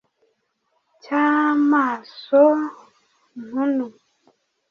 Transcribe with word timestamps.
Cy'amaso 1.03 2.43
ntunu 3.43 3.85